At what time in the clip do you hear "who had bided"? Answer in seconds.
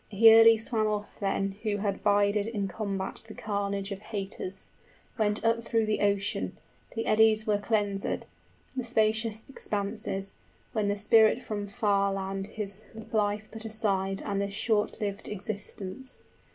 1.71-2.47